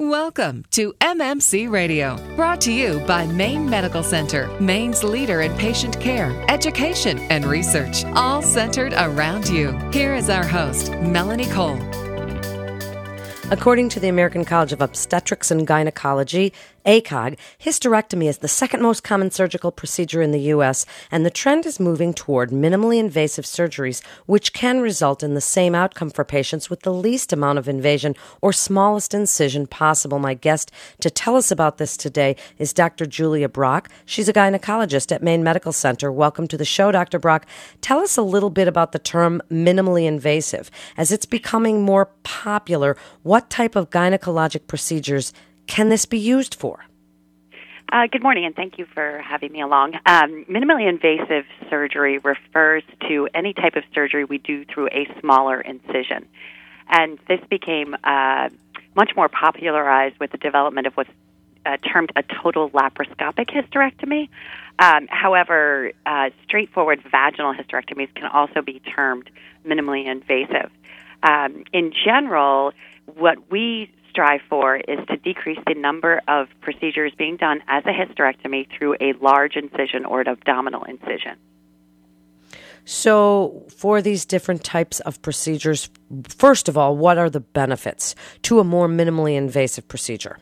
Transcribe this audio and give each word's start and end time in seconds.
Welcome 0.00 0.64
to 0.70 0.92
MMC 1.00 1.68
Radio, 1.68 2.18
brought 2.36 2.60
to 2.60 2.72
you 2.72 3.00
by 3.00 3.26
Maine 3.26 3.68
Medical 3.68 4.04
Center, 4.04 4.46
Maine's 4.60 5.02
leader 5.02 5.40
in 5.40 5.52
patient 5.56 6.00
care, 6.00 6.30
education, 6.48 7.18
and 7.30 7.44
research, 7.44 8.04
all 8.14 8.40
centered 8.40 8.92
around 8.92 9.48
you. 9.48 9.72
Here 9.90 10.14
is 10.14 10.30
our 10.30 10.46
host, 10.46 10.92
Melanie 11.00 11.46
Cole. 11.46 11.80
According 13.50 13.88
to 13.88 13.98
the 13.98 14.06
American 14.08 14.44
College 14.44 14.72
of 14.72 14.80
Obstetrics 14.80 15.50
and 15.50 15.66
Gynecology, 15.66 16.52
ACOG, 16.88 17.36
hysterectomy 17.60 18.30
is 18.30 18.38
the 18.38 18.48
second 18.48 18.80
most 18.80 19.04
common 19.04 19.30
surgical 19.30 19.70
procedure 19.70 20.22
in 20.22 20.30
the 20.30 20.40
U.S., 20.56 20.86
and 21.10 21.22
the 21.22 21.30
trend 21.30 21.66
is 21.66 21.78
moving 21.78 22.14
toward 22.14 22.48
minimally 22.48 22.98
invasive 22.98 23.44
surgeries, 23.44 24.02
which 24.24 24.54
can 24.54 24.80
result 24.80 25.22
in 25.22 25.34
the 25.34 25.42
same 25.42 25.74
outcome 25.74 26.08
for 26.08 26.24
patients 26.24 26.70
with 26.70 26.80
the 26.80 26.92
least 26.92 27.30
amount 27.30 27.58
of 27.58 27.68
invasion 27.68 28.16
or 28.40 28.54
smallest 28.54 29.12
incision 29.12 29.66
possible. 29.66 30.18
My 30.18 30.32
guest 30.32 30.72
to 31.00 31.10
tell 31.10 31.36
us 31.36 31.50
about 31.50 31.76
this 31.76 31.94
today 31.94 32.36
is 32.56 32.72
Dr. 32.72 33.04
Julia 33.04 33.50
Brock. 33.50 33.90
She's 34.06 34.30
a 34.30 34.32
gynecologist 34.32 35.12
at 35.12 35.22
Maine 35.22 35.44
Medical 35.44 35.72
Center. 35.72 36.10
Welcome 36.10 36.48
to 36.48 36.56
the 36.56 36.64
show, 36.64 36.90
Dr. 36.90 37.18
Brock. 37.18 37.44
Tell 37.82 37.98
us 37.98 38.16
a 38.16 38.22
little 38.22 38.48
bit 38.48 38.66
about 38.66 38.92
the 38.92 38.98
term 38.98 39.42
minimally 39.50 40.06
invasive. 40.06 40.70
As 40.96 41.12
it's 41.12 41.26
becoming 41.26 41.82
more 41.82 42.06
popular, 42.22 42.96
what 43.24 43.50
type 43.50 43.76
of 43.76 43.90
gynecologic 43.90 44.66
procedures 44.68 45.34
can 45.68 45.90
this 45.90 46.06
be 46.06 46.18
used 46.18 46.54
for? 46.54 46.84
Uh, 47.90 48.06
good 48.10 48.22
morning, 48.22 48.44
and 48.44 48.54
thank 48.54 48.78
you 48.78 48.86
for 48.92 49.22
having 49.24 49.52
me 49.52 49.62
along. 49.62 49.94
Um, 50.04 50.44
minimally 50.44 50.88
invasive 50.88 51.46
surgery 51.70 52.18
refers 52.18 52.82
to 53.08 53.28
any 53.34 53.54
type 53.54 53.76
of 53.76 53.84
surgery 53.94 54.24
we 54.24 54.38
do 54.38 54.64
through 54.66 54.88
a 54.88 55.06
smaller 55.20 55.60
incision. 55.60 56.26
And 56.88 57.18
this 57.28 57.40
became 57.48 57.96
uh, 58.04 58.50
much 58.94 59.12
more 59.16 59.28
popularized 59.28 60.18
with 60.18 60.32
the 60.32 60.38
development 60.38 60.86
of 60.86 60.94
what's 60.94 61.10
uh, 61.64 61.76
termed 61.78 62.12
a 62.16 62.22
total 62.42 62.68
laparoscopic 62.70 63.50
hysterectomy. 63.50 64.28
Um, 64.78 65.06
however, 65.08 65.92
uh, 66.04 66.30
straightforward 66.44 67.02
vaginal 67.10 67.54
hysterectomies 67.54 68.14
can 68.14 68.26
also 68.26 68.60
be 68.60 68.80
termed 68.80 69.30
minimally 69.66 70.06
invasive. 70.06 70.70
Um, 71.22 71.64
in 71.72 71.92
general, 72.04 72.72
what 73.06 73.50
we 73.50 73.90
strive 74.10 74.40
for 74.48 74.76
is 74.76 74.98
to 75.08 75.16
decrease 75.16 75.58
the 75.66 75.74
number 75.74 76.20
of 76.28 76.48
procedures 76.60 77.12
being 77.16 77.36
done 77.36 77.60
as 77.68 77.84
a 77.86 77.90
hysterectomy 77.90 78.66
through 78.76 78.96
a 79.00 79.12
large 79.20 79.56
incision 79.56 80.04
or 80.04 80.20
an 80.20 80.28
abdominal 80.28 80.84
incision. 80.84 81.36
So, 82.84 83.66
for 83.76 84.00
these 84.00 84.24
different 84.24 84.64
types 84.64 85.00
of 85.00 85.20
procedures, 85.20 85.90
first 86.26 86.70
of 86.70 86.78
all, 86.78 86.96
what 86.96 87.18
are 87.18 87.28
the 87.28 87.40
benefits 87.40 88.14
to 88.42 88.60
a 88.60 88.64
more 88.64 88.88
minimally 88.88 89.36
invasive 89.36 89.86
procedure? 89.88 90.38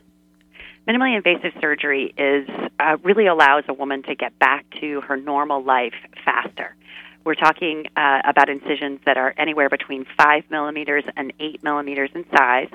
Minimally 0.86 1.16
invasive 1.16 1.52
surgery 1.60 2.14
is 2.16 2.48
uh, 2.78 2.96
really 3.02 3.26
allows 3.26 3.64
a 3.66 3.74
woman 3.74 4.04
to 4.04 4.14
get 4.14 4.38
back 4.38 4.64
to 4.80 5.00
her 5.00 5.16
normal 5.16 5.64
life 5.64 5.94
faster. 6.24 6.76
We're 7.26 7.34
talking 7.34 7.88
uh, 7.96 8.20
about 8.24 8.48
incisions 8.48 9.00
that 9.04 9.16
are 9.16 9.34
anywhere 9.36 9.68
between 9.68 10.06
five 10.16 10.44
millimeters 10.48 11.02
and 11.16 11.32
eight 11.40 11.60
millimeters 11.64 12.08
in 12.14 12.24
size, 12.30 12.70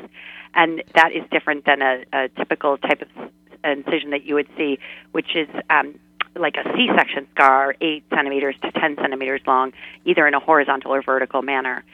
and 0.54 0.84
that 0.94 1.14
is 1.14 1.24
different 1.32 1.64
than 1.64 1.82
a, 1.82 2.04
a 2.12 2.28
typical 2.28 2.78
type 2.78 3.02
of 3.02 3.32
incision 3.64 4.10
that 4.10 4.26
you 4.26 4.36
would 4.36 4.50
see, 4.58 4.78
which 5.14 5.38
is 5.38 5.48
um, 5.70 5.98
like 6.36 6.56
a 6.58 6.64
C-section 6.76 7.30
scar, 7.34 7.76
eight 7.80 8.04
centimeters 8.10 8.56
to 8.62 8.74
ten 8.74 8.98
centimeters 8.98 9.40
long, 9.48 9.72
either 10.04 10.28
in 10.28 10.34
a 10.34 10.40
horizontal 10.42 10.94
or 10.94 11.02
vertical 11.02 11.42
manner. 11.42 11.86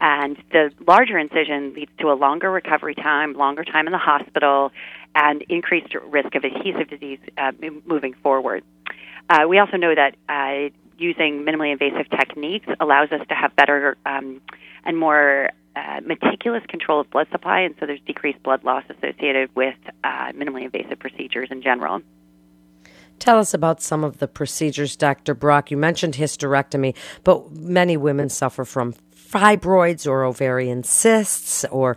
And 0.00 0.36
the 0.50 0.72
larger 0.88 1.16
incision 1.16 1.74
leads 1.74 1.92
to 2.00 2.10
a 2.10 2.14
longer 2.14 2.50
recovery 2.50 2.96
time, 2.96 3.34
longer 3.34 3.62
time 3.62 3.86
in 3.86 3.92
the 3.92 3.98
hospital, 3.98 4.72
and 5.14 5.42
increased 5.42 5.94
risk 5.94 6.34
of 6.34 6.42
adhesive 6.42 6.90
disease 6.90 7.20
uh, 7.38 7.52
moving 7.86 8.14
forward. 8.14 8.64
Uh, 9.28 9.46
we 9.48 9.60
also 9.60 9.76
know 9.76 9.94
that 9.94 10.16
uh, 10.28 10.70
using 11.00 11.44
minimally 11.44 11.72
invasive 11.72 12.08
techniques 12.10 12.66
allows 12.78 13.10
us 13.10 13.26
to 13.28 13.34
have 13.34 13.56
better 13.56 13.96
um, 14.06 14.40
and 14.84 14.98
more 14.98 15.50
uh, 15.76 16.00
meticulous 16.04 16.62
control 16.68 17.00
of 17.00 17.10
blood 17.10 17.26
supply, 17.32 17.60
and 17.60 17.74
so 17.80 17.86
there's 17.86 18.00
decreased 18.06 18.42
blood 18.42 18.64
loss 18.64 18.84
associated 18.90 19.54
with 19.54 19.76
uh, 20.04 20.32
minimally 20.32 20.64
invasive 20.64 20.98
procedures 20.98 21.48
in 21.50 21.62
general. 21.62 22.02
Tell 23.18 23.38
us 23.38 23.52
about 23.52 23.82
some 23.82 24.02
of 24.02 24.18
the 24.18 24.26
procedures, 24.28 24.96
Dr. 24.96 25.34
Brock. 25.34 25.70
You 25.70 25.76
mentioned 25.76 26.14
hysterectomy, 26.14 26.96
but 27.22 27.52
many 27.52 27.96
women 27.96 28.30
suffer 28.30 28.64
from 28.64 28.94
fibroids 29.14 30.06
or 30.06 30.24
ovarian 30.24 30.82
cysts 30.82 31.64
or 31.66 31.96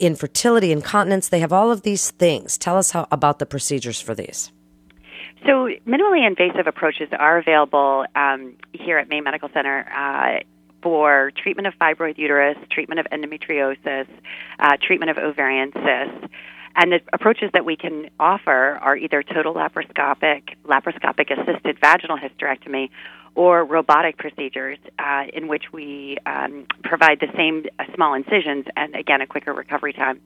infertility, 0.00 0.72
incontinence. 0.72 1.28
They 1.28 1.40
have 1.40 1.52
all 1.52 1.70
of 1.70 1.82
these 1.82 2.10
things. 2.12 2.58
Tell 2.58 2.76
us 2.78 2.90
how, 2.90 3.06
about 3.12 3.38
the 3.38 3.46
procedures 3.46 4.00
for 4.00 4.14
these. 4.14 4.50
So, 5.46 5.68
minimally 5.86 6.24
invasive 6.24 6.66
approaches 6.68 7.08
are 7.18 7.38
available 7.38 8.04
um, 8.14 8.54
here 8.72 8.98
at 8.98 9.08
Maine 9.08 9.24
Medical 9.24 9.48
Center 9.52 9.88
uh, 9.90 10.44
for 10.82 11.32
treatment 11.36 11.66
of 11.66 11.74
fibroid 11.80 12.16
uterus, 12.16 12.56
treatment 12.70 13.00
of 13.00 13.06
endometriosis, 13.06 14.06
uh, 14.60 14.76
treatment 14.80 15.10
of 15.10 15.18
ovarian 15.18 15.72
cysts. 15.72 16.32
And 16.76 16.92
the 16.92 17.00
approaches 17.12 17.50
that 17.52 17.64
we 17.64 17.76
can 17.76 18.08
offer 18.20 18.78
are 18.80 18.96
either 18.96 19.22
total 19.22 19.54
laparoscopic, 19.54 20.54
laparoscopic 20.64 21.30
assisted 21.30 21.78
vaginal 21.80 22.18
hysterectomy, 22.18 22.90
or 23.34 23.64
robotic 23.64 24.18
procedures 24.18 24.78
uh, 24.98 25.24
in 25.32 25.48
which 25.48 25.64
we 25.72 26.18
um, 26.24 26.66
provide 26.84 27.18
the 27.20 27.28
same 27.36 27.64
uh, 27.78 27.84
small 27.94 28.14
incisions 28.14 28.66
and, 28.76 28.94
again, 28.94 29.20
a 29.20 29.26
quicker 29.26 29.52
recovery 29.52 29.92
time. 29.92 30.20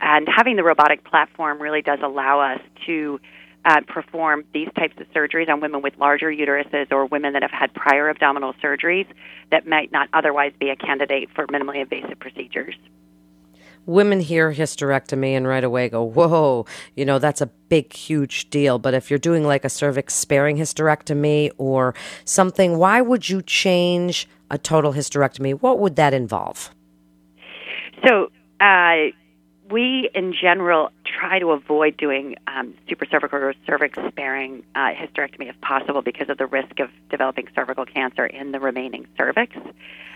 And 0.00 0.28
having 0.34 0.56
the 0.56 0.62
robotic 0.62 1.04
platform 1.04 1.60
really 1.60 1.82
does 1.82 1.98
allow 2.02 2.40
us 2.40 2.60
to 2.86 3.20
uh, 3.64 3.80
perform 3.86 4.44
these 4.54 4.68
types 4.76 4.94
of 4.98 5.06
surgeries 5.12 5.48
on 5.48 5.60
women 5.60 5.82
with 5.82 5.96
larger 5.98 6.30
uteruses 6.30 6.90
or 6.90 7.06
women 7.06 7.34
that 7.34 7.42
have 7.42 7.50
had 7.50 7.72
prior 7.74 8.08
abdominal 8.08 8.54
surgeries 8.54 9.06
that 9.50 9.66
might 9.66 9.92
not 9.92 10.08
otherwise 10.12 10.52
be 10.58 10.70
a 10.70 10.76
candidate 10.76 11.28
for 11.34 11.46
minimally 11.48 11.80
invasive 11.80 12.18
procedures. 12.18 12.74
Women 13.86 14.20
hear 14.20 14.52
hysterectomy 14.52 15.30
and 15.32 15.46
right 15.48 15.64
away 15.64 15.88
go, 15.88 16.02
whoa, 16.04 16.66
you 16.94 17.04
know, 17.04 17.18
that's 17.18 17.40
a 17.40 17.46
big, 17.46 17.92
huge 17.92 18.50
deal. 18.50 18.78
But 18.78 18.94
if 18.94 19.10
you're 19.10 19.18
doing 19.18 19.44
like 19.44 19.64
a 19.64 19.70
cervix 19.70 20.14
sparing 20.14 20.56
hysterectomy 20.56 21.50
or 21.56 21.94
something, 22.24 22.76
why 22.76 23.00
would 23.00 23.28
you 23.28 23.42
change 23.42 24.28
a 24.50 24.58
total 24.58 24.92
hysterectomy? 24.92 25.60
What 25.60 25.78
would 25.78 25.96
that 25.96 26.12
involve? 26.12 26.70
So, 28.06 28.30
uh, 28.60 29.12
we 29.70 30.10
in 30.14 30.32
general 30.32 30.90
try 31.04 31.38
to 31.38 31.52
avoid 31.52 31.96
doing 31.96 32.36
um, 32.46 32.74
supracervical 32.88 33.34
or 33.34 33.54
cervix 33.66 33.98
sparing 34.08 34.64
uh, 34.74 34.90
hysterectomy 34.92 35.48
if 35.48 35.60
possible 35.60 36.02
because 36.02 36.28
of 36.28 36.38
the 36.38 36.46
risk 36.46 36.80
of 36.80 36.90
developing 37.10 37.48
cervical 37.54 37.84
cancer 37.84 38.26
in 38.26 38.52
the 38.52 38.60
remaining 38.60 39.06
cervix. 39.16 39.56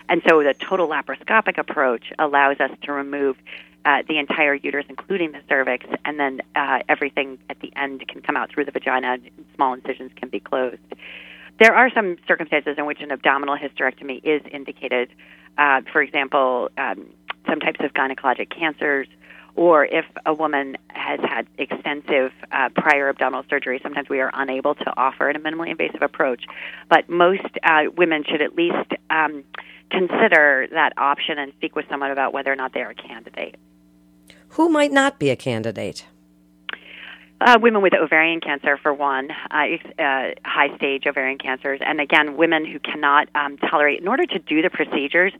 And 0.09 0.21
so 0.27 0.43
the 0.43 0.53
total 0.53 0.87
laparoscopic 0.87 1.57
approach 1.57 2.11
allows 2.19 2.59
us 2.59 2.71
to 2.83 2.91
remove 2.91 3.37
uh, 3.85 4.03
the 4.07 4.17
entire 4.17 4.55
uterus, 4.55 4.85
including 4.89 5.31
the 5.31 5.41
cervix, 5.47 5.85
and 6.05 6.19
then 6.19 6.41
uh, 6.55 6.79
everything 6.89 7.37
at 7.49 7.59
the 7.59 7.71
end 7.75 8.07
can 8.07 8.21
come 8.21 8.35
out 8.35 8.49
through 8.49 8.65
the 8.65 8.71
vagina 8.71 9.13
and 9.13 9.45
small 9.55 9.73
incisions 9.73 10.11
can 10.15 10.29
be 10.29 10.39
closed. 10.39 10.81
There 11.59 11.73
are 11.73 11.89
some 11.91 12.17
circumstances 12.27 12.75
in 12.77 12.85
which 12.85 12.99
an 13.01 13.11
abdominal 13.11 13.55
hysterectomy 13.55 14.21
is 14.23 14.41
indicated. 14.51 15.09
Uh, 15.57 15.81
for 15.91 16.01
example, 16.01 16.69
um, 16.77 17.09
some 17.47 17.59
types 17.59 17.79
of 17.79 17.93
gynecologic 17.93 18.49
cancers, 18.49 19.07
or 19.55 19.85
if 19.85 20.05
a 20.25 20.33
woman 20.33 20.77
has 20.89 21.19
had 21.21 21.47
extensive 21.57 22.31
uh, 22.51 22.69
prior 22.75 23.09
abdominal 23.09 23.45
surgery, 23.49 23.79
sometimes 23.81 24.09
we 24.09 24.19
are 24.19 24.31
unable 24.33 24.75
to 24.75 24.93
offer 24.97 25.29
a 25.29 25.39
minimally 25.39 25.71
invasive 25.71 26.01
approach. 26.01 26.43
But 26.89 27.09
most 27.09 27.47
uh, 27.63 27.83
women 27.95 28.23
should 28.29 28.41
at 28.41 28.55
least 28.55 28.91
um, 29.09 29.43
consider 29.89 30.67
that 30.71 30.93
option 30.97 31.39
and 31.39 31.53
speak 31.53 31.75
with 31.75 31.85
someone 31.89 32.11
about 32.11 32.33
whether 32.33 32.51
or 32.51 32.55
not 32.55 32.73
they 32.73 32.81
are 32.81 32.91
a 32.91 32.95
candidate. 32.95 33.55
Who 34.49 34.69
might 34.69 34.91
not 34.91 35.19
be 35.19 35.29
a 35.29 35.35
candidate? 35.35 36.05
Uh, 37.41 37.59
women 37.61 37.81
with 37.81 37.93
ovarian 37.93 38.39
cancer, 38.39 38.77
for 38.77 38.93
one, 38.93 39.29
uh, 39.51 39.65
uh, 40.01 40.31
high 40.45 40.75
stage 40.77 41.05
ovarian 41.05 41.37
cancers, 41.37 41.81
and 41.85 41.99
again, 41.99 42.37
women 42.37 42.65
who 42.65 42.79
cannot 42.79 43.27
um, 43.35 43.57
tolerate. 43.57 43.99
In 43.99 44.07
order 44.07 44.25
to 44.25 44.39
do 44.39 44.61
the 44.61 44.69
procedures, 44.69 45.33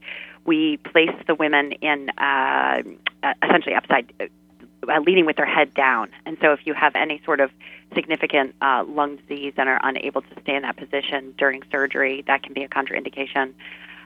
we 0.46 0.78
place 0.78 1.14
the 1.26 1.34
women 1.34 1.72
in 1.72 2.10
uh, 2.10 2.82
uh, 3.22 3.34
essentially 3.42 3.74
upside, 3.74 4.12
uh, 4.20 5.00
leading 5.00 5.26
with 5.26 5.36
their 5.36 5.46
head 5.46 5.74
down. 5.74 6.10
And 6.24 6.36
so, 6.40 6.52
if 6.52 6.60
you 6.64 6.74
have 6.74 6.94
any 6.94 7.20
sort 7.24 7.40
of 7.40 7.50
significant 7.94 8.54
uh, 8.60 8.84
lung 8.86 9.16
disease 9.16 9.54
and 9.56 9.68
are 9.68 9.80
unable 9.82 10.22
to 10.22 10.40
stay 10.42 10.54
in 10.54 10.62
that 10.62 10.76
position 10.76 11.34
during 11.36 11.62
surgery, 11.70 12.24
that 12.26 12.42
can 12.42 12.52
be 12.52 12.62
a 12.62 12.68
contraindication. 12.68 13.54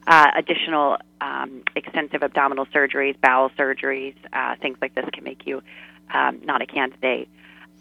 Uh, 0.07 0.31
additional 0.35 0.97
um, 1.21 1.63
extensive 1.77 2.23
abdominal 2.23 2.65
surgeries, 2.67 3.21
bowel 3.21 3.51
surgeries, 3.51 4.15
uh, 4.33 4.57
things 4.57 4.79
like 4.81 4.95
this 4.95 5.05
can 5.13 5.23
make 5.25 5.47
you 5.47 5.63
um, 6.13 6.41
not 6.43 6.63
a 6.63 6.67
candidate. 6.67 7.29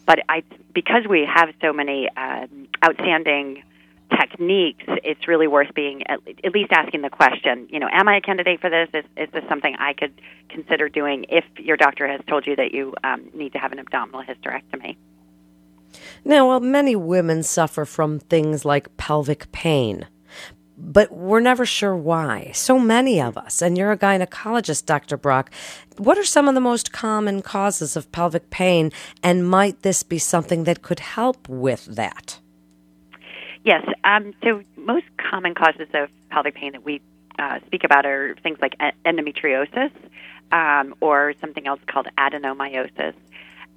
But 0.05 0.19
I, 0.27 0.43
because 0.73 1.07
we 1.09 1.27
have 1.33 1.53
so 1.61 1.71
many 1.71 2.09
um, 2.17 2.67
outstanding 2.83 3.63
techniques, 4.09 4.83
it's 5.03 5.27
really 5.27 5.47
worth 5.47 5.73
being 5.73 6.03
at, 6.07 6.19
at 6.43 6.53
least 6.53 6.71
asking 6.71 7.01
the 7.01 7.09
question. 7.09 7.67
You 7.69 7.79
know, 7.79 7.87
am 7.91 8.07
I 8.07 8.17
a 8.17 8.21
candidate 8.21 8.59
for 8.61 8.69
this? 8.69 8.89
Is, 8.93 9.05
is 9.17 9.29
this 9.33 9.43
something 9.49 9.75
I 9.77 9.93
could 9.93 10.13
consider 10.49 10.89
doing 10.89 11.25
if 11.29 11.45
your 11.57 11.77
doctor 11.77 12.07
has 12.07 12.21
told 12.27 12.47
you 12.47 12.55
that 12.55 12.73
you 12.73 12.93
um, 13.03 13.29
need 13.33 13.53
to 13.53 13.59
have 13.59 13.71
an 13.71 13.79
abdominal 13.79 14.23
hysterectomy? 14.23 14.97
Now, 16.23 16.47
well, 16.47 16.59
many 16.59 16.95
women 16.95 17.43
suffer 17.43 17.85
from 17.85 18.19
things 18.19 18.65
like 18.65 18.95
pelvic 18.97 19.51
pain, 19.51 20.07
but 20.77 21.11
we're 21.11 21.39
never 21.39 21.65
sure 21.65 21.95
why. 21.95 22.51
So 22.53 22.77
many 22.77 23.21
of 23.21 23.37
us, 23.37 23.61
and 23.61 23.77
you're 23.77 23.91
a 23.91 23.97
gynecologist, 23.97 24.85
Dr. 24.85 25.17
Brock. 25.17 25.51
What 25.97 26.17
are 26.17 26.25
some 26.25 26.47
of 26.47 26.55
the 26.55 26.61
most 26.61 26.91
common 26.91 27.41
causes 27.41 27.95
of 27.95 28.11
pelvic 28.11 28.49
pain, 28.49 28.91
and 29.23 29.49
might 29.49 29.81
this 29.81 30.03
be 30.03 30.19
something 30.19 30.65
that 30.65 30.81
could 30.81 30.99
help 30.99 31.49
with 31.49 31.85
that? 31.85 32.39
Yes. 33.63 33.85
Um, 34.03 34.33
so, 34.43 34.63
most 34.77 35.05
common 35.17 35.53
causes 35.53 35.87
of 35.93 36.09
pelvic 36.29 36.55
pain 36.55 36.71
that 36.71 36.85
we 36.85 37.01
uh, 37.37 37.59
speak 37.65 37.83
about 37.83 38.05
are 38.05 38.35
things 38.41 38.59
like 38.61 38.75
endometriosis 39.05 39.91
um, 40.51 40.95
or 41.01 41.33
something 41.41 41.67
else 41.67 41.79
called 41.87 42.07
adenomyosis. 42.17 43.13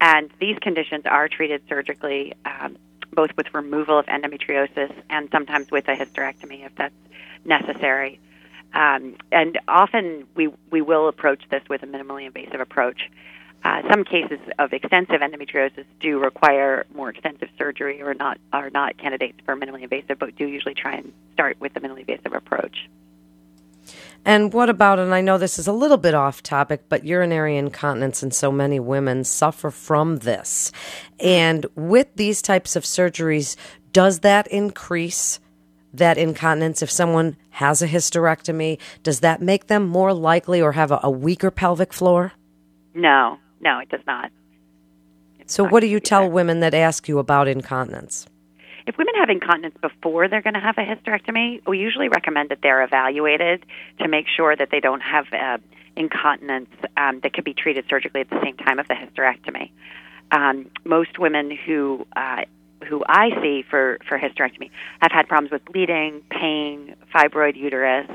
And 0.00 0.30
these 0.40 0.58
conditions 0.60 1.04
are 1.06 1.28
treated 1.28 1.62
surgically, 1.68 2.34
um, 2.44 2.76
both 3.12 3.30
with 3.36 3.54
removal 3.54 3.98
of 3.98 4.06
endometriosis 4.06 4.92
and 5.10 5.28
sometimes 5.30 5.70
with 5.70 5.86
a 5.88 5.94
hysterectomy 5.94 6.66
if 6.66 6.74
that's 6.76 6.94
necessary. 7.44 8.20
Um, 8.74 9.16
and 9.30 9.58
often 9.68 10.26
we, 10.34 10.48
we 10.70 10.80
will 10.80 11.08
approach 11.08 11.42
this 11.50 11.62
with 11.68 11.82
a 11.82 11.86
minimally 11.86 12.26
invasive 12.26 12.60
approach. 12.60 13.10
Uh, 13.64 13.82
some 13.88 14.04
cases 14.04 14.40
of 14.58 14.72
extensive 14.72 15.20
endometriosis 15.20 15.84
do 16.00 16.18
require 16.18 16.84
more 16.94 17.10
extensive 17.10 17.48
surgery 17.56 18.02
or 18.02 18.12
not 18.12 18.38
are 18.52 18.70
not 18.70 18.96
candidates 18.98 19.38
for 19.44 19.56
minimally 19.56 19.82
invasive, 19.82 20.18
but 20.18 20.34
do 20.36 20.46
usually 20.46 20.74
try 20.74 20.94
and 20.94 21.12
start 21.34 21.60
with 21.60 21.72
the 21.72 21.80
minimally 21.80 22.00
invasive 22.00 22.32
approach. 22.32 22.88
And 24.24 24.52
what 24.52 24.68
about, 24.68 24.98
and 24.98 25.14
I 25.14 25.20
know 25.20 25.38
this 25.38 25.58
is 25.58 25.66
a 25.66 25.72
little 25.72 25.96
bit 25.96 26.14
off 26.14 26.42
topic, 26.42 26.84
but 26.88 27.04
urinary 27.04 27.56
incontinence 27.56 28.22
and 28.22 28.32
so 28.32 28.52
many 28.52 28.78
women 28.78 29.24
suffer 29.24 29.70
from 29.70 30.18
this. 30.18 30.70
And 31.18 31.66
with 31.74 32.08
these 32.14 32.40
types 32.40 32.76
of 32.76 32.84
surgeries, 32.84 33.56
does 33.92 34.20
that 34.20 34.46
increase 34.48 35.40
that 35.92 36.18
incontinence 36.18 36.82
if 36.82 36.90
someone 36.90 37.36
has 37.50 37.82
a 37.82 37.88
hysterectomy? 37.88 38.78
Does 39.02 39.20
that 39.20 39.42
make 39.42 39.66
them 39.66 39.88
more 39.88 40.14
likely 40.14 40.62
or 40.62 40.72
have 40.72 40.90
a, 40.90 41.00
a 41.02 41.10
weaker 41.10 41.50
pelvic 41.50 41.92
floor? 41.92 42.32
No, 42.94 43.38
no, 43.62 43.78
it 43.78 43.88
does 43.88 44.00
not. 44.06 44.30
It's 45.40 45.54
so, 45.54 45.64
not 45.64 45.72
what 45.72 45.80
do 45.80 45.86
you 45.86 46.00
tell 46.00 46.28
women 46.28 46.60
that 46.60 46.74
ask 46.74 47.08
you 47.08 47.18
about 47.18 47.48
incontinence? 47.48 48.26
If 48.86 48.98
women 48.98 49.14
have 49.16 49.28
incontinence 49.28 49.76
before 49.80 50.28
they're 50.28 50.42
going 50.42 50.54
to 50.54 50.60
have 50.60 50.76
a 50.76 50.82
hysterectomy, 50.82 51.66
we 51.66 51.78
usually 51.78 52.08
recommend 52.08 52.48
that 52.50 52.58
they're 52.62 52.82
evaluated 52.82 53.64
to 54.00 54.08
make 54.08 54.26
sure 54.28 54.56
that 54.56 54.70
they 54.70 54.80
don't 54.80 55.00
have 55.00 55.26
uh, 55.32 55.58
incontinence 55.96 56.70
um, 56.96 57.20
that 57.20 57.32
could 57.32 57.44
be 57.44 57.54
treated 57.54 57.84
surgically 57.88 58.22
at 58.22 58.30
the 58.30 58.40
same 58.42 58.56
time 58.56 58.78
of 58.78 58.88
the 58.88 58.94
hysterectomy. 58.94 59.70
Um, 60.32 60.70
most 60.84 61.18
women 61.18 61.56
who 61.66 62.06
uh, 62.16 62.42
who 62.88 63.04
I 63.08 63.30
see 63.42 63.62
for 63.68 63.98
for 64.08 64.18
hysterectomy 64.18 64.70
have 65.00 65.12
had 65.12 65.28
problems 65.28 65.52
with 65.52 65.64
bleeding, 65.66 66.22
pain, 66.30 66.96
fibroid 67.14 67.56
uterus, 67.56 68.08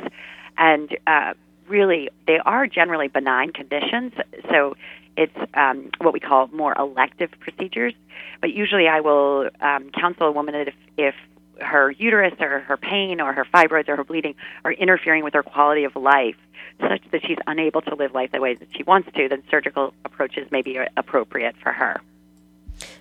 and 0.57 0.97
uh, 1.05 1.33
really 1.67 2.09
they 2.25 2.39
are 2.39 2.67
generally 2.67 3.07
benign 3.07 3.53
conditions. 3.53 4.13
So 4.49 4.75
it's 5.17 5.35
um, 5.53 5.89
what 5.99 6.13
we 6.13 6.19
call 6.19 6.47
more 6.47 6.73
elective 6.77 7.31
procedures. 7.39 7.93
But 8.39 8.53
usually, 8.53 8.87
I 8.87 9.01
will 9.01 9.49
um, 9.59 9.89
counsel 9.89 10.27
a 10.27 10.31
woman 10.31 10.55
if, 10.55 10.75
if 10.97 11.15
her 11.59 11.91
uterus 11.91 12.35
or 12.39 12.59
her 12.59 12.77
pain 12.77 13.19
or 13.19 13.33
her 13.33 13.45
fibroids 13.45 13.89
or 13.89 13.95
her 13.95 14.03
bleeding 14.03 14.35
are 14.63 14.71
interfering 14.71 15.23
with 15.23 15.33
her 15.33 15.43
quality 15.43 15.83
of 15.83 15.95
life 15.95 16.35
such 16.79 17.01
that 17.11 17.21
she's 17.25 17.39
unable 17.47 17.81
to 17.81 17.95
live 17.95 18.13
life 18.13 18.31
the 18.31 18.39
way 18.39 18.53
that 18.53 18.67
she 18.75 18.83
wants 18.83 19.09
to, 19.15 19.27
then 19.27 19.41
surgical 19.49 19.93
approaches 20.05 20.49
may 20.51 20.61
be 20.61 20.79
appropriate 20.95 21.55
for 21.61 21.71
her. 21.71 21.99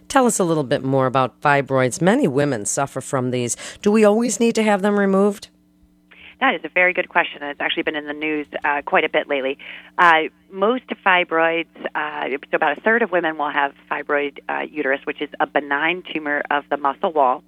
Tell 0.08 0.26
us 0.26 0.38
a 0.38 0.44
little 0.44 0.64
bit 0.64 0.82
more 0.82 1.06
about 1.06 1.40
fibroids. 1.42 2.00
Many 2.00 2.26
women 2.26 2.64
suffer 2.64 3.02
from 3.02 3.30
these. 3.30 3.56
Do 3.82 3.90
we 3.90 4.04
always 4.04 4.40
need 4.40 4.54
to 4.54 4.62
have 4.62 4.80
them 4.80 4.98
removed? 4.98 5.48
That 6.38 6.54
is 6.54 6.60
a 6.64 6.68
very 6.68 6.92
good 6.92 7.08
question, 7.08 7.42
it's 7.42 7.60
actually 7.60 7.84
been 7.84 7.96
in 7.96 8.06
the 8.06 8.12
news 8.12 8.46
uh, 8.62 8.82
quite 8.84 9.04
a 9.04 9.08
bit 9.08 9.26
lately. 9.26 9.56
Uh, 9.96 10.24
most 10.50 10.84
fibroids, 11.04 11.66
uh, 11.94 12.28
so 12.50 12.56
about 12.56 12.76
a 12.76 12.80
third 12.82 13.00
of 13.00 13.10
women 13.10 13.38
will 13.38 13.50
have 13.50 13.72
fibroid 13.90 14.38
uh, 14.48 14.60
uterus, 14.70 15.00
which 15.04 15.22
is 15.22 15.30
a 15.40 15.46
benign 15.46 16.02
tumor 16.12 16.42
of 16.50 16.64
the 16.68 16.76
muscle 16.76 17.12
wall. 17.12 17.42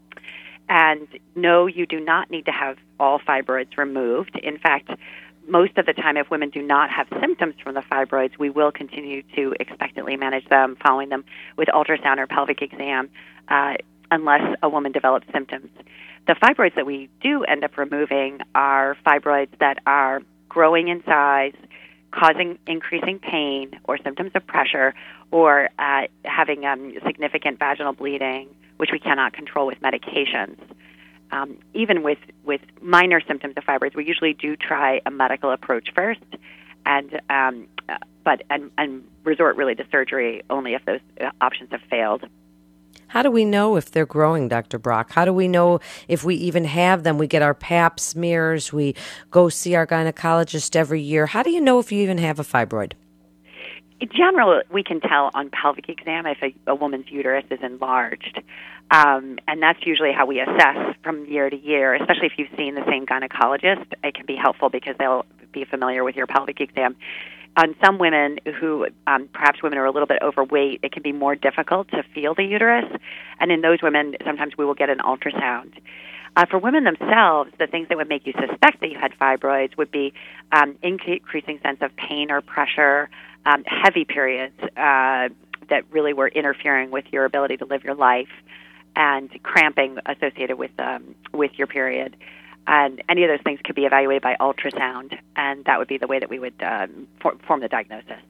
And 0.70 1.06
no, 1.35 1.67
you 1.67 1.87
do 1.87 2.00
not 2.00 2.31
need 2.31 2.46
to 2.46 2.52
have 2.52 2.79
all 2.99 3.19
fibroids 3.19 3.76
removed. 3.76 4.38
In 4.43 4.58
fact, 4.58 4.90
most 5.46 5.76
of 5.76 5.87
the 5.87 5.93
time, 5.93 6.17
if 6.17 6.31
women 6.31 6.50
do 6.50 6.62
not 6.62 6.90
have 6.90 7.08
symptoms 7.20 7.55
from 7.62 7.75
the 7.75 7.81
fibroids, 7.81 8.38
we 8.38 8.50
will 8.50 8.73
continue 8.73 9.23
to 9.35 9.55
expectantly 9.61 10.17
manage 10.17 10.46
them, 10.49 10.76
following 10.82 11.08
them 11.11 11.25
with 11.56 11.69
ultrasound 11.69 12.19
or 12.19 12.26
pelvic 12.26 12.62
exam, 12.62 13.11
uh, 13.49 13.75
unless 14.11 14.56
a 14.62 14.69
woman 14.69 14.93
develops 14.93 15.26
symptoms. 15.32 15.70
The 16.29 16.35
fibroids 16.35 16.75
that 16.75 16.85
we 16.85 17.09
do 17.23 17.43
end 17.45 17.65
up 17.65 17.79
removing 17.79 18.41
are 18.55 18.99
fibroids 19.05 19.59
that 19.61 19.79
are 19.87 20.21
growing 20.47 20.89
in 20.89 21.03
size, 21.05 21.55
causing 22.11 22.59
increasing 22.67 23.19
pain 23.19 23.81
or 23.85 23.97
symptoms 23.97 24.33
of 24.35 24.47
pressure, 24.47 24.93
or 25.31 25.71
uh, 25.79 26.03
having 26.27 26.67
um, 26.67 26.93
significant 27.07 27.59
vaginal 27.59 27.95
bleeding, 27.95 28.55
which 28.77 28.91
we 28.93 28.99
cannot 28.99 29.33
control 29.33 29.67
with 29.67 29.81
medications. 29.81 30.59
Um, 31.33 31.57
even 31.73 32.03
with, 32.03 32.19
with 32.45 32.61
minor 32.83 33.23
symptoms 33.27 33.55
of 33.57 33.65
fibroids, 33.65 33.97
we 33.97 34.05
usually 34.05 34.35
do 34.35 34.55
try 34.55 35.01
a 35.07 35.11
medical 35.11 35.51
approach 35.51 35.95
first, 35.95 36.21
and 36.85 37.23
um, 37.31 37.69
uh, 37.89 37.97
but 38.23 38.43
and, 38.51 38.71
and 38.77 39.03
resort 39.25 39.57
really 39.57 39.75
to 39.77 39.87
surgery 39.91 40.43
only 40.51 40.75
if 40.75 40.85
those 40.85 41.01
uh, 41.23 41.31
options 41.41 41.71
have 41.71 41.81
failed. 41.89 42.27
How 43.09 43.23
do 43.23 43.31
we 43.31 43.45
know 43.45 43.77
if 43.77 43.91
they're 43.91 44.07
growing, 44.07 44.49
Dr. 44.49 44.79
Brock? 44.79 45.13
How 45.13 45.25
do 45.25 45.33
we 45.33 45.49
know 45.49 45.81
if 46.09 46.25
we 46.25 46.35
even 46.37 46.65
have 46.65 47.03
them? 47.03 47.19
We 47.19 47.27
get 47.27 47.43
our 47.43 47.55
pap 47.55 47.99
smears, 47.99 48.73
we 48.73 48.95
go 49.31 49.49
see 49.49 49.75
our 49.75 49.87
gynecologist 49.87 50.77
every 50.77 51.01
year. 51.01 51.27
How 51.27 51.43
do 51.43 51.51
you 51.51 51.61
know 51.61 51.79
if 51.79 51.91
you 51.91 52.03
even 52.03 52.19
have 52.19 52.39
a 52.39 52.45
fibroid? 52.45 52.93
In 54.01 54.09
general, 54.17 54.63
we 54.71 54.85
can 54.85 55.01
tell 55.01 55.31
on 55.35 55.51
pelvic 55.51 55.89
exam 55.89 56.27
if 56.27 56.39
a, 56.43 56.55
a 56.71 56.75
woman's 56.75 57.07
uterus 57.11 57.45
is 57.51 57.59
enlarged. 57.63 58.41
Um, 58.91 59.39
and 59.49 59.61
that's 59.61 59.85
usually 59.85 60.13
how 60.13 60.25
we 60.25 60.41
assess 60.41 60.95
from 61.03 61.27
year 61.27 61.51
to 61.51 61.57
year, 61.57 61.95
especially 61.95 62.27
if 62.27 62.33
you've 62.37 62.57
seen 62.57 62.75
the 62.75 62.85
same 62.89 63.07
gynecologist. 63.07 63.87
It 64.05 64.15
can 64.15 64.27
be 64.27 64.37
helpful 64.37 64.69
because 64.69 64.95
they'll 64.99 65.27
be 65.53 65.65
familiar 65.65 66.05
with 66.05 66.15
your 66.15 66.27
pelvic 66.27 66.61
exam 66.61 66.97
on 67.59 67.75
some 67.85 67.99
women 67.99 68.39
who 68.61 68.87
um, 69.09 69.29
perhaps 69.33 69.63
women 69.63 69.79
are 69.79 69.85
a 69.85 69.91
little 69.91 70.07
bit 70.07 70.19
overweight, 70.23 70.79
it 70.85 70.93
can 70.93 71.03
be 71.03 71.11
more 71.11 71.35
difficult 71.35 71.89
to 71.89 72.05
feel 72.15 72.33
the 72.35 72.45
uterus. 72.45 72.85
And 73.41 73.50
in 73.50 73.62
those 73.62 73.83
women, 73.83 74.15
sometimes 74.25 74.57
we 74.57 74.65
will 74.65 74.75
get 74.75 74.91
an 74.91 74.99
ultrasound. 74.99 75.73
Uh, 76.37 76.47
for 76.49 76.59
women 76.59 76.85
themselves, 76.85 77.50
the 77.59 77.67
things 77.67 77.88
that 77.88 77.97
would 77.97 78.09
make 78.09 78.25
you 78.27 78.33
suspect 78.35 78.81
that 78.81 78.91
you 78.91 78.99
had 78.99 79.12
fibroids 79.19 79.77
would 79.77 79.91
be 79.91 80.12
um, 80.53 80.77
increasing 80.83 81.59
sense 81.65 81.79
of 81.81 81.91
pain 81.97 82.31
or 82.31 82.41
pressure, 82.41 83.11
um, 83.45 83.65
heavy 83.67 84.05
periods 84.05 84.55
uh, 84.77 85.29
that 85.69 85.83
really 85.91 86.12
were 86.12 86.29
interfering 86.29 86.93
with 86.93 87.07
your 87.11 87.25
ability 87.25 87.57
to 87.57 87.65
live 87.65 87.83
your 87.83 87.97
life, 87.97 88.29
and 88.95 89.31
cramping 89.43 89.99
associated 90.07 90.59
with 90.59 90.71
um, 90.79 91.15
with 91.33 91.50
your 91.57 91.67
period 91.67 92.17
and 92.67 93.03
any 93.09 93.25
of 93.25 93.29
those 93.29 93.43
things 93.45 93.61
could 93.65 93.75
be 93.75 93.87
evaluated 93.87 94.23
by 94.23 94.37
ultrasound, 94.41 95.19
and 95.37 95.65
that 95.65 95.79
would 95.79 95.88
be 95.88 95.99
the 95.99 96.07
way 96.07 96.19
that 96.19 96.29
we 96.29 96.38
would 96.38 96.55
um, 96.62 97.09
for, 97.21 97.35
form 97.47 97.61
the 97.61 97.69
diagnosis. 97.69 98.21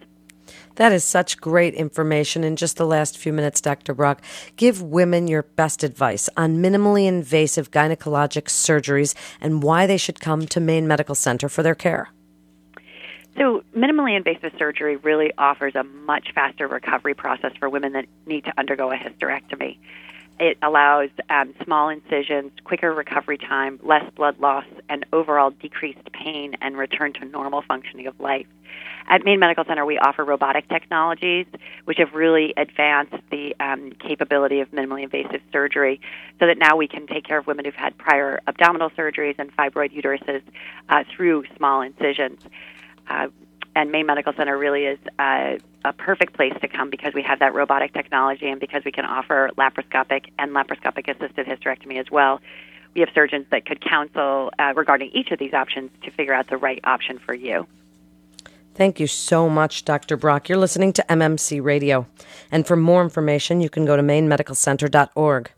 That 0.76 0.92
is 0.92 1.04
such 1.04 1.40
great 1.40 1.74
information. 1.74 2.44
In 2.44 2.56
just 2.56 2.76
the 2.76 2.86
last 2.86 3.18
few 3.18 3.32
minutes, 3.32 3.60
Dr. 3.60 3.94
Brock, 3.94 4.22
give 4.56 4.80
women 4.80 5.26
your 5.26 5.42
best 5.42 5.82
advice 5.82 6.28
on 6.36 6.58
minimally 6.58 7.06
invasive 7.06 7.70
gynecologic 7.70 8.44
surgeries 8.44 9.14
and 9.40 9.62
why 9.62 9.86
they 9.86 9.96
should 9.96 10.20
come 10.20 10.46
to 10.46 10.60
Maine 10.60 10.86
Medical 10.86 11.14
Center 11.14 11.48
for 11.48 11.62
their 11.62 11.74
care. 11.74 12.08
So, 13.36 13.62
minimally 13.76 14.16
invasive 14.16 14.52
surgery 14.58 14.96
really 14.96 15.32
offers 15.38 15.74
a 15.76 15.84
much 15.84 16.32
faster 16.34 16.66
recovery 16.66 17.14
process 17.14 17.52
for 17.58 17.68
women 17.68 17.92
that 17.92 18.06
need 18.26 18.44
to 18.44 18.52
undergo 18.58 18.90
a 18.90 18.96
hysterectomy. 18.96 19.78
It 20.40 20.56
allows 20.62 21.10
um, 21.30 21.54
small 21.64 21.88
incisions, 21.88 22.52
quicker 22.62 22.94
recovery 22.94 23.38
time, 23.38 23.80
less 23.82 24.04
blood 24.14 24.38
loss, 24.38 24.64
and 24.88 25.04
overall 25.12 25.50
decreased 25.50 26.12
pain 26.12 26.54
and 26.60 26.76
return 26.76 27.12
to 27.14 27.24
normal 27.24 27.62
functioning 27.62 28.06
of 28.06 28.18
life. 28.20 28.46
At 29.08 29.24
Maine 29.24 29.40
Medical 29.40 29.64
Center, 29.64 29.84
we 29.84 29.98
offer 29.98 30.24
robotic 30.24 30.68
technologies, 30.68 31.46
which 31.86 31.98
have 31.98 32.12
really 32.12 32.52
advanced 32.56 33.16
the 33.30 33.56
um, 33.58 33.92
capability 33.98 34.60
of 34.60 34.70
minimally 34.70 35.02
invasive 35.02 35.40
surgery, 35.50 36.00
so 36.38 36.46
that 36.46 36.58
now 36.58 36.76
we 36.76 36.86
can 36.86 37.06
take 37.06 37.24
care 37.24 37.38
of 37.38 37.46
women 37.46 37.64
who've 37.64 37.74
had 37.74 37.96
prior 37.96 38.40
abdominal 38.46 38.90
surgeries 38.90 39.34
and 39.38 39.54
fibroid 39.56 39.92
uteruses 39.92 40.42
uh, 40.88 41.02
through 41.16 41.44
small 41.56 41.80
incisions. 41.80 42.40
Uh, 43.08 43.28
and 43.78 43.92
Maine 43.92 44.06
Medical 44.06 44.32
Center 44.32 44.58
really 44.58 44.86
is 44.86 44.98
uh, 45.20 45.56
a 45.84 45.92
perfect 45.92 46.34
place 46.34 46.52
to 46.62 46.66
come 46.66 46.90
because 46.90 47.14
we 47.14 47.22
have 47.22 47.38
that 47.38 47.54
robotic 47.54 47.92
technology 47.92 48.48
and 48.48 48.58
because 48.58 48.84
we 48.84 48.90
can 48.90 49.04
offer 49.04 49.50
laparoscopic 49.56 50.32
and 50.36 50.50
laparoscopic 50.50 51.08
assisted 51.08 51.46
hysterectomy 51.46 52.00
as 52.00 52.10
well. 52.10 52.40
we 52.94 53.00
have 53.02 53.10
surgeons 53.14 53.46
that 53.52 53.66
could 53.66 53.80
counsel 53.80 54.50
uh, 54.58 54.72
regarding 54.74 55.10
each 55.14 55.30
of 55.30 55.38
these 55.38 55.54
options 55.54 55.92
to 56.02 56.10
figure 56.10 56.34
out 56.34 56.48
the 56.50 56.56
right 56.56 56.80
option 56.82 57.20
for 57.20 57.34
you. 57.34 57.68
Thank 58.74 58.98
you 58.98 59.06
so 59.06 59.48
much, 59.48 59.84
Dr. 59.84 60.16
Brock. 60.16 60.48
You're 60.48 60.58
listening 60.58 60.92
to 60.94 61.04
MMC 61.08 61.62
Radio. 61.62 62.04
And 62.50 62.66
for 62.66 62.74
more 62.74 63.02
information, 63.02 63.60
you 63.60 63.70
can 63.70 63.84
go 63.84 63.96
to 63.96 64.02
mainemedicalcenter.org. 64.02 65.52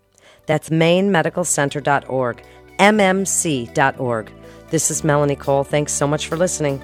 That's 0.45 0.69
mainemedicalcenter.org, 0.69 2.43
mmc.org. 2.79 4.33
This 4.69 4.91
is 4.91 5.05
Melanie 5.05 5.37
Cole. 5.37 5.65
Thanks 5.65 5.93
so 5.95 6.07
much 6.07 6.29
for 6.29 6.37
listening. 6.37 6.83